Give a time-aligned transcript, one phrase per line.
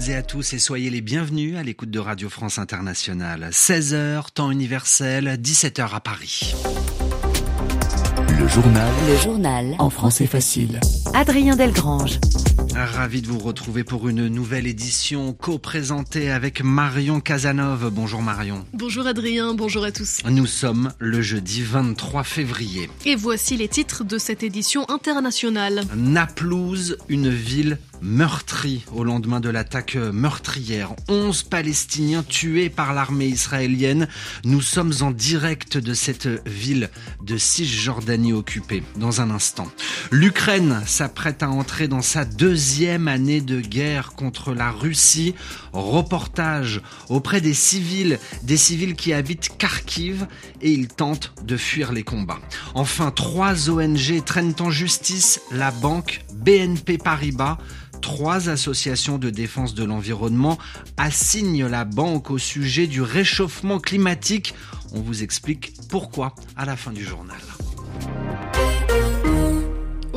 [0.00, 3.48] toutes et à tous et soyez les bienvenus à l'écoute de Radio France Internationale.
[3.50, 6.54] 16h, temps universel, 17h à Paris.
[8.38, 8.92] Le journal.
[9.08, 9.74] Le journal.
[9.78, 10.80] En français facile.
[11.12, 12.18] Adrien Delgrange.
[12.74, 17.90] Ravi de vous retrouver pour une nouvelle édition co-présentée avec Marion Casanov.
[17.92, 18.64] Bonjour Marion.
[18.72, 20.22] Bonjour Adrien, bonjour à tous.
[20.24, 22.88] Nous sommes le jeudi 23 février.
[23.04, 25.82] Et voici les titres de cette édition internationale.
[25.94, 30.94] Naplouse, une ville meurtrie au lendemain de l'attaque meurtrière.
[31.08, 34.08] 11 Palestiniens tués par l'armée israélienne.
[34.44, 36.90] Nous sommes en direct de cette ville
[37.22, 39.68] de Cisjordanie occupée dans un instant.
[40.10, 45.34] L'Ukraine s'apprête à entrer dans sa deuxième année de guerre contre la Russie.
[45.72, 50.26] Reportage auprès des civils, des civils qui habitent Kharkiv
[50.60, 52.40] et ils tentent de fuir les combats.
[52.74, 57.58] Enfin, trois ONG traînent en justice la banque BNP Paribas
[58.00, 60.58] trois associations de défense de l'environnement
[60.96, 64.54] assignent la banque au sujet du réchauffement climatique.
[64.92, 67.38] On vous explique pourquoi à la fin du journal.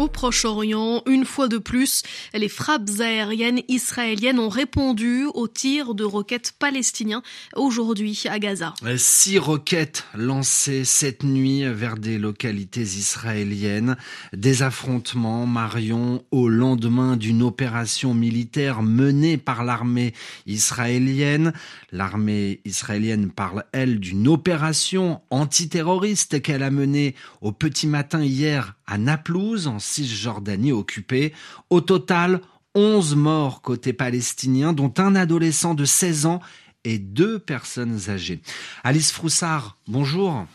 [0.03, 6.03] Au Proche-Orient, une fois de plus, les frappes aériennes israéliennes ont répondu aux tirs de
[6.03, 7.23] roquettes palestiniens
[7.55, 8.73] aujourd'hui à Gaza.
[8.97, 13.95] Six roquettes lancées cette nuit vers des localités israéliennes.
[14.33, 20.13] Des affrontements, Marion, au lendemain d'une opération militaire menée par l'armée
[20.45, 21.53] israélienne.
[21.93, 28.97] L'armée israélienne parle, elle, d'une opération antiterroriste qu'elle a menée au petit matin hier à
[28.97, 31.33] Naplouse, en Cisjordanie occupée.
[31.69, 32.41] Au total,
[32.75, 36.41] 11 morts côté palestinien, dont un adolescent de 16 ans
[36.83, 38.41] et deux personnes âgées.
[38.83, 40.45] Alice Froussard, bonjour.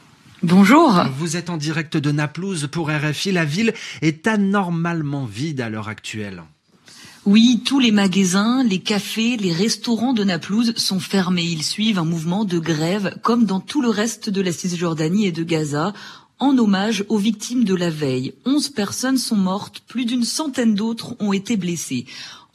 [0.43, 1.05] Bonjour.
[1.19, 3.33] Vous êtes en direct de Naplouse pour RFI.
[3.33, 6.43] La ville est anormalement vide à l'heure actuelle.
[7.25, 11.43] Oui, tous les magasins, les cafés, les restaurants de Naplouse sont fermés.
[11.43, 15.33] Ils suivent un mouvement de grève comme dans tout le reste de la Cisjordanie et
[15.33, 15.93] de Gaza
[16.39, 18.35] en hommage aux victimes de la veille.
[18.45, 22.07] Onze personnes sont mortes, plus d'une centaine d'autres ont été blessées.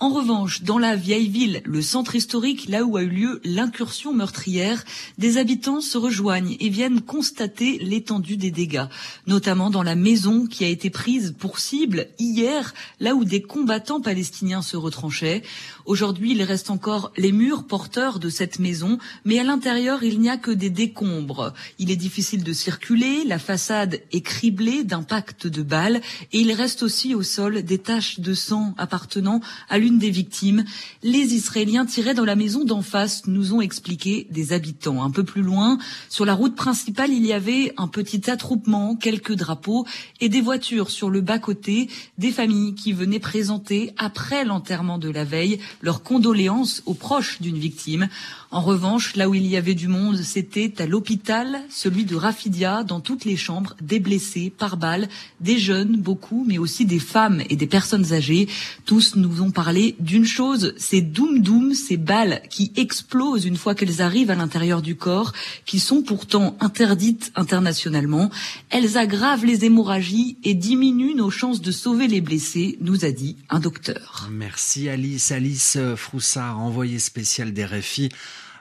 [0.03, 4.13] En revanche, dans la vieille ville, le centre historique, là où a eu lieu l'incursion
[4.13, 4.83] meurtrière,
[5.17, 8.87] des habitants se rejoignent et viennent constater l'étendue des dégâts,
[9.27, 14.01] notamment dans la maison qui a été prise pour cible hier, là où des combattants
[14.01, 15.41] palestiniens se retranchaient.
[15.85, 20.29] Aujourd'hui, il reste encore les murs porteurs de cette maison, mais à l'intérieur, il n'y
[20.29, 21.53] a que des décombres.
[21.79, 26.01] Il est difficile de circuler, la façade est criblée d'impacts de balles,
[26.33, 29.39] et il reste aussi au sol des taches de sang appartenant
[29.69, 30.63] à l'une des victimes.
[31.01, 35.03] Les Israéliens tiraient dans la maison d'en face, nous ont expliqué des habitants.
[35.03, 35.77] Un peu plus loin,
[36.09, 39.85] sur la route principale, il y avait un petit attroupement, quelques drapeaux
[40.21, 45.23] et des voitures sur le bas-côté, des familles qui venaient présenter, après l'enterrement de la
[45.23, 48.07] veille, leurs condoléances aux proches d'une victime.
[48.51, 52.83] En revanche, là où il y avait du monde, c'était à l'hôpital, celui de Rafidia,
[52.83, 55.09] dans toutes les chambres, des blessés par balles,
[55.41, 58.47] des jeunes, beaucoup, mais aussi des femmes et des personnes âgées.
[58.85, 63.75] Tous nous ont parlé d'une chose, ces doum doum, ces balles qui explosent une fois
[63.75, 65.33] qu'elles arrivent à l'intérieur du corps,
[65.65, 68.29] qui sont pourtant interdites internationalement.
[68.69, 73.35] Elles aggravent les hémorragies et diminuent nos chances de sauver les blessés, nous a dit
[73.49, 74.29] un docteur.
[74.31, 75.31] Merci Alice.
[75.31, 78.09] Alice Froussard, envoyée spéciale des RFI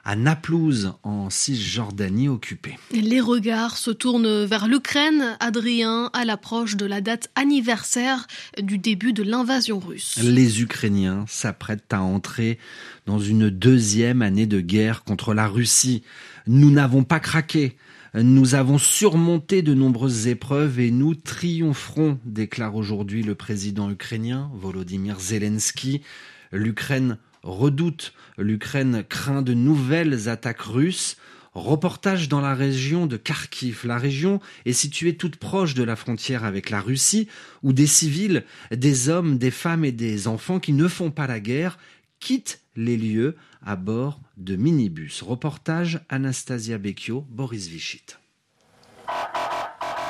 [0.04, 2.78] à Naplouse, en Cisjordanie occupée.
[2.92, 8.26] Les regards se tournent vers l'Ukraine, Adrien, à l'approche de la date anniversaire
[8.60, 10.18] du début de l'invasion russe.
[10.22, 12.58] Les Ukrainiens s'apprêtent à entrer
[13.06, 16.02] dans une deuxième année de guerre contre la Russie.
[16.46, 17.76] Nous n'avons pas craqué.
[18.14, 25.18] Nous avons surmonté de nombreuses épreuves et nous triompherons, déclare aujourd'hui le président ukrainien Volodymyr
[25.18, 26.02] Zelensky.
[26.50, 31.16] L'Ukraine redoute, l'Ukraine craint de nouvelles attaques russes.
[31.54, 33.82] Reportage dans la région de Kharkiv.
[33.84, 37.28] La région est située toute proche de la frontière avec la Russie,
[37.62, 41.40] où des civils, des hommes, des femmes et des enfants qui ne font pas la
[41.40, 41.78] guerre
[42.20, 45.20] quittent les lieux à bord de minibus.
[45.22, 48.21] Reportage Anastasia Becchio, Boris Vichit.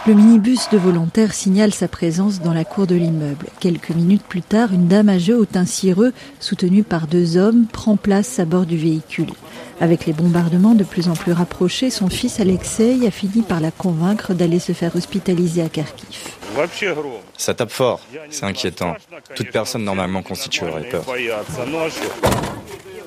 [0.05, 3.47] Le minibus de volontaires signale sa présence dans la cour de l'immeuble.
[3.61, 7.97] Quelques minutes plus tard, une dame âgée au teint cireux, soutenue par deux hommes, prend
[7.97, 9.31] place à bord du véhicule.
[9.81, 13.71] Avec les bombardements de plus en plus rapprochés, son fils Alexei a fini par la
[13.71, 16.19] convaincre d'aller se faire hospitaliser à Kharkiv.
[17.39, 18.97] Ça tape fort, c'est inquiétant.
[19.37, 21.05] Toute personne normalement constituée aurait peur.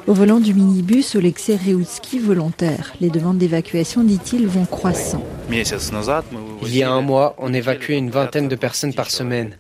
[0.08, 2.94] Au volant du minibus, Alexei Reutski, volontaire.
[3.02, 5.24] Les demandes d'évacuation, dit-il, vont croissant.
[5.50, 9.58] Il y a un mois, on évacuait une vingtaine de personnes par semaine.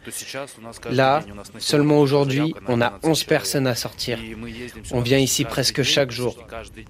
[0.91, 1.23] Là,
[1.57, 4.19] seulement aujourd'hui, on a 11 personnes à sortir.
[4.91, 6.37] On vient ici presque chaque jour.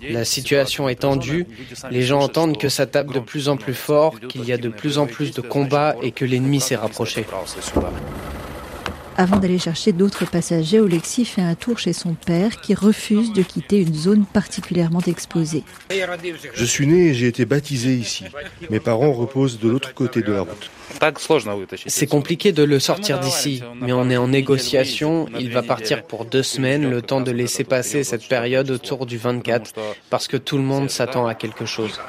[0.09, 1.47] La situation est tendue.
[1.91, 4.69] Les gens entendent que ça tape de plus en plus fort, qu'il y a de
[4.69, 7.25] plus en plus de combats et que l'ennemi s'est rapproché.
[9.17, 13.41] Avant d'aller chercher d'autres passagers, Olexi fait un tour chez son père qui refuse de
[13.43, 15.63] quitter une zone particulièrement exposée.
[16.53, 18.25] Je suis né et j'ai été baptisé ici.
[18.69, 20.69] Mes parents reposent de l'autre côté de la route.
[21.87, 25.27] C'est compliqué de le sortir d'ici, mais on est en négociation.
[25.39, 29.17] Il va partir pour deux semaines, le temps de laisser passer cette période autour du
[29.17, 29.73] 24,
[30.09, 31.99] parce que tout le monde s'attend à quelque chose.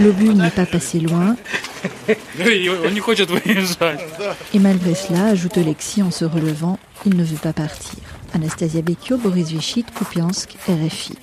[0.00, 1.36] L'obus n'est pas passé loin.
[4.54, 8.00] Et malgré cela, ajoute Alexis en se relevant, il ne veut pas partir.
[8.32, 11.14] Anastasia Bekio, Boris Vichit, Kupiansk, RFI.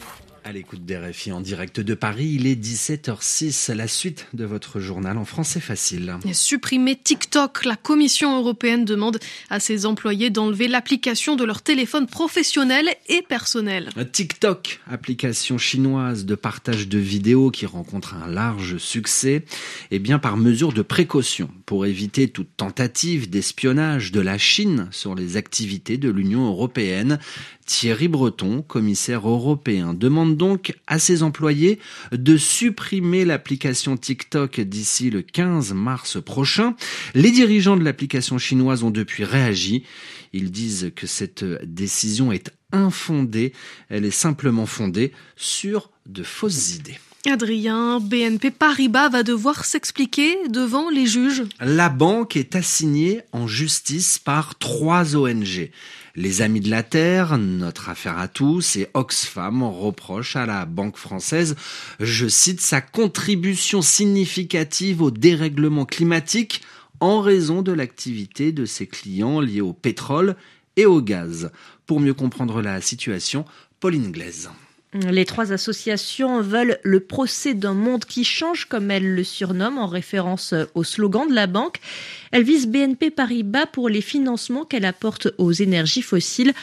[0.43, 5.19] À l'écoute d'RFI en direct de Paris, il est 17h06, la suite de votre journal
[5.19, 6.15] en français facile.
[6.33, 9.19] Supprimer TikTok, la Commission européenne demande
[9.51, 13.89] à ses employés d'enlever l'application de leur téléphone professionnel et personnel.
[14.11, 19.45] TikTok, application chinoise de partage de vidéos qui rencontre un large succès,
[19.91, 25.13] et bien par mesure de précaution pour éviter toute tentative d'espionnage de la Chine sur
[25.13, 27.19] les activités de l'Union européenne.
[27.65, 31.79] Thierry Breton, commissaire européen, demande donc à ses employés
[32.11, 36.75] de supprimer l'application TikTok d'ici le 15 mars prochain.
[37.13, 39.83] Les dirigeants de l'application chinoise ont depuis réagi.
[40.33, 43.53] Ils disent que cette décision est infondée.
[43.89, 46.99] Elle est simplement fondée sur de fausses idées.
[47.29, 51.43] Adrien, BNP Paribas va devoir s'expliquer devant les juges.
[51.59, 55.69] La banque est assignée en justice par trois ONG.
[56.15, 60.97] Les Amis de la Terre, Notre Affaire à tous et Oxfam reprochent à la Banque
[60.97, 61.55] française,
[61.99, 66.61] je cite, sa contribution significative au dérèglement climatique
[66.99, 70.35] en raison de l'activité de ses clients liés au pétrole
[70.75, 71.51] et au gaz.
[71.85, 73.45] Pour mieux comprendre la situation,
[73.79, 74.49] Pauline Glaise.
[74.93, 79.87] Les trois associations veulent le procès d'un monde qui change, comme elles le surnomment, en
[79.87, 81.77] référence au slogan de la banque.
[82.31, 86.53] Elles visent BNP Paribas pour les financements qu'elle apporte aux énergies fossiles.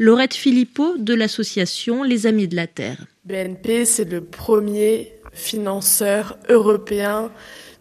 [0.00, 3.06] Laurette Philippot de l'association Les Amis de la Terre.
[3.24, 7.30] BNP, c'est le premier financeur européen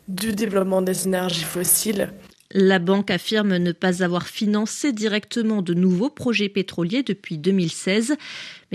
[0.07, 2.09] du développement des énergies fossiles.
[2.57, 8.15] La banque affirme ne pas avoir financé directement de nouveaux projets pétroliers depuis 2016,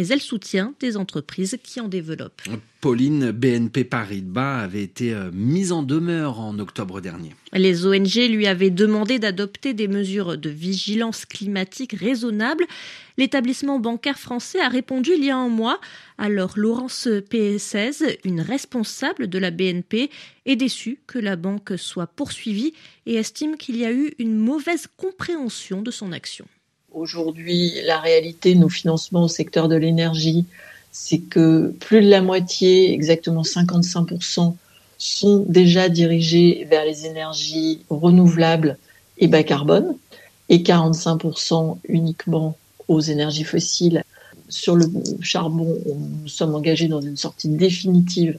[0.00, 2.40] mais elle soutient des entreprises qui en développent.
[2.80, 7.34] Pauline BNP Paribas avait été euh, mise en demeure en octobre dernier.
[7.52, 12.64] Les ONG lui avaient demandé d'adopter des mesures de vigilance climatique raisonnables.
[13.18, 15.78] L'établissement bancaire français a répondu il y a un mois.
[16.16, 20.08] Alors Laurence PS16, une responsable de la BNP,
[20.46, 22.72] est déçue que la banque soit poursuivie
[23.04, 26.46] et estime qu'il y a eu une mauvaise compréhension de son action.
[26.92, 30.44] Aujourd'hui, la réalité de nos financements au secteur de l'énergie,
[30.90, 34.54] c'est que plus de la moitié, exactement 55%,
[34.98, 38.76] sont déjà dirigés vers les énergies renouvelables
[39.18, 39.96] et bas carbone,
[40.48, 42.56] et 45% uniquement
[42.88, 44.02] aux énergies fossiles.
[44.48, 44.86] Sur le
[45.20, 48.38] charbon, nous sommes engagés dans une sortie définitive.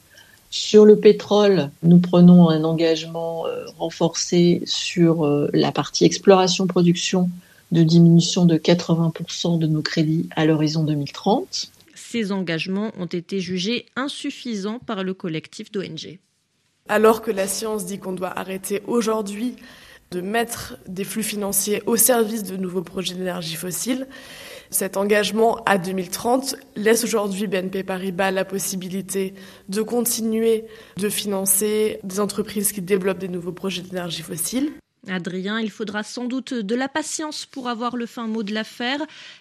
[0.50, 7.30] Sur le pétrole, nous prenons un engagement euh, renforcé sur euh, la partie exploration-production
[7.72, 11.72] de diminution de 80% de nos crédits à l'horizon 2030.
[11.96, 16.20] Ces engagements ont été jugés insuffisants par le collectif d'ONG.
[16.90, 19.56] Alors que la science dit qu'on doit arrêter aujourd'hui
[20.12, 24.08] de mettre des flux financiers au service de nouveaux projets d'énergie fossile,
[24.70, 29.34] cet engagement à 2030 laisse aujourd'hui BNP Paribas la possibilité
[29.70, 30.66] de continuer
[30.98, 34.72] de financer des entreprises qui développent des nouveaux projets d'énergie fossile.
[35.08, 39.00] Adrien, il faudra sans doute de la patience pour avoir le fin mot de l'affaire.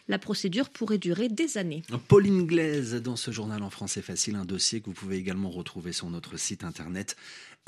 [0.09, 1.83] La procédure pourrait durer des années.
[2.09, 5.93] Pauline Glaise, dans ce journal en français facile, un dossier que vous pouvez également retrouver
[5.93, 7.17] sur notre site internet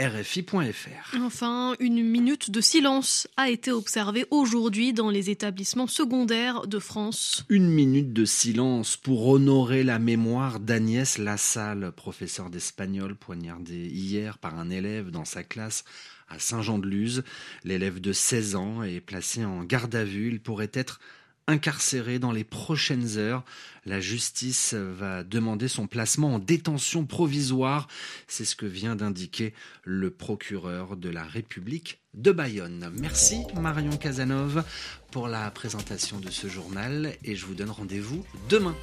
[0.00, 1.16] rfi.fr.
[1.20, 7.44] Enfin, une minute de silence a été observée aujourd'hui dans les établissements secondaires de France.
[7.50, 14.58] Une minute de silence pour honorer la mémoire d'Agnès Lassalle, professeur d'espagnol poignardé hier par
[14.58, 15.84] un élève dans sa classe
[16.32, 17.22] à Saint-Jean-de-Luz.
[17.64, 20.28] L'élève de 16 ans est placé en garde à vue.
[20.30, 21.00] Il pourrait être
[21.46, 23.44] incarcéré dans les prochaines heures.
[23.84, 27.88] La justice va demander son placement en détention provisoire.
[28.28, 29.52] C'est ce que vient d'indiquer
[29.84, 32.92] le procureur de la République de Bayonne.
[32.98, 34.64] Merci Marion Casanov
[35.10, 38.76] pour la présentation de ce journal et je vous donne rendez-vous demain.